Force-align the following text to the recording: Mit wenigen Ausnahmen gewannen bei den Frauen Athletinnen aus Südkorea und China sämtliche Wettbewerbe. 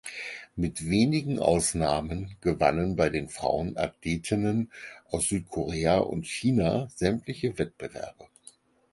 Mit 0.55 0.89
wenigen 0.89 1.37
Ausnahmen 1.37 2.35
gewannen 2.41 2.95
bei 2.95 3.11
den 3.11 3.29
Frauen 3.29 3.77
Athletinnen 3.77 4.71
aus 5.11 5.29
Südkorea 5.29 5.99
und 5.99 6.25
China 6.25 6.87
sämtliche 6.95 7.59
Wettbewerbe. 7.59 8.27